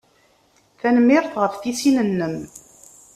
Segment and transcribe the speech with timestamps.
[0.79, 2.35] Tanemmirt ɣef tisin-nnem.